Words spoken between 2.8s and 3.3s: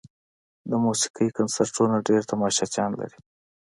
لري.